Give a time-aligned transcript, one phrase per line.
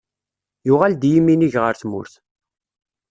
[0.67, 2.13] Yuɣal-d yiminig ɣer tmurt.